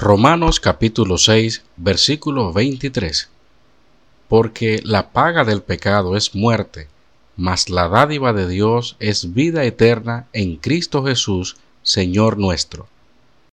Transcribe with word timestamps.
Romanos 0.00 0.60
capítulo 0.60 1.18
6, 1.18 1.64
versículo 1.76 2.52
23. 2.52 3.30
Porque 4.28 4.80
la 4.84 5.10
paga 5.10 5.44
del 5.44 5.60
pecado 5.60 6.16
es 6.16 6.36
muerte, 6.36 6.86
mas 7.36 7.68
la 7.68 7.88
dádiva 7.88 8.32
de 8.32 8.46
Dios 8.46 8.94
es 9.00 9.34
vida 9.34 9.64
eterna 9.64 10.28
en 10.32 10.54
Cristo 10.54 11.04
Jesús, 11.04 11.56
Señor 11.82 12.38
nuestro. 12.38 12.86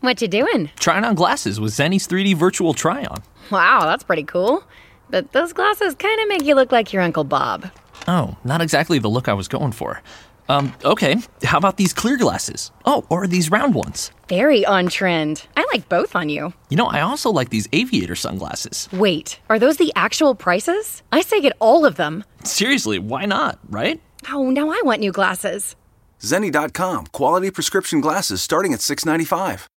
What 0.00 0.22
you 0.22 0.28
doing? 0.28 0.70
Trying 0.78 1.04
on 1.04 1.14
glasses 1.14 1.60
with 1.60 1.72
Zenni's 1.72 2.08
3D 2.08 2.34
virtual 2.34 2.72
try 2.72 3.04
on. 3.04 3.22
Wow, 3.50 3.80
that's 3.84 4.02
pretty 4.02 4.22
cool. 4.22 4.64
But 5.10 5.32
those 5.32 5.52
glasses 5.52 5.94
kind 5.94 6.18
of 6.22 6.28
make 6.28 6.44
you 6.44 6.54
look 6.54 6.72
like 6.72 6.92
your 6.92 7.02
Uncle 7.02 7.24
Bob. 7.24 7.70
Oh, 8.08 8.36
not 8.42 8.62
exactly 8.62 8.98
the 8.98 9.10
look 9.10 9.28
I 9.28 9.34
was 9.34 9.46
going 9.46 9.72
for. 9.72 10.02
Um, 10.48 10.72
okay, 10.84 11.16
how 11.44 11.58
about 11.58 11.76
these 11.76 11.92
clear 11.92 12.16
glasses? 12.16 12.70
Oh, 12.86 13.04
or 13.10 13.26
these 13.26 13.50
round 13.50 13.74
ones? 13.74 14.10
Very 14.26 14.64
on 14.64 14.88
trend. 14.88 15.46
I 15.54 15.66
like 15.72 15.88
both 15.90 16.16
on 16.16 16.30
you. 16.30 16.54
You 16.70 16.78
know, 16.78 16.86
I 16.86 17.02
also 17.02 17.30
like 17.30 17.50
these 17.50 17.68
aviator 17.72 18.16
sunglasses. 18.16 18.88
Wait, 18.92 19.38
are 19.50 19.58
those 19.58 19.76
the 19.76 19.92
actual 19.94 20.34
prices? 20.34 21.02
I 21.12 21.20
say 21.20 21.40
get 21.42 21.56
all 21.60 21.84
of 21.84 21.96
them. 21.96 22.24
Seriously, 22.42 22.98
why 22.98 23.26
not, 23.26 23.58
right? 23.68 24.00
Oh, 24.30 24.48
now 24.50 24.70
I 24.70 24.80
want 24.82 25.00
new 25.00 25.12
glasses. 25.12 25.76
Zenni.com, 26.20 27.06
quality 27.08 27.50
prescription 27.50 28.00
glasses 28.00 28.42
starting 28.42 28.72
at 28.72 28.80
695. 28.80 29.68